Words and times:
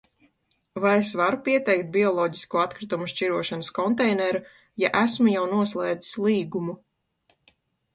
Vai 0.85 0.93
es 1.01 1.11
varu 1.19 1.39
pieteikt 1.47 1.91
bioloģisko 1.99 2.63
atkritumu 2.63 3.11
šķirošanas 3.13 3.71
konteineru, 3.79 4.45
ja 4.87 4.95
esmu 5.07 5.35
jau 5.39 5.49
noslēdzis 5.57 6.21
līgumu? 6.29 6.81